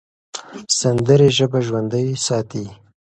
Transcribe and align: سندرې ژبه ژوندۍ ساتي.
سندرې 0.79 1.29
ژبه 1.37 1.59
ژوندۍ 1.65 2.07
ساتي. 2.25 2.65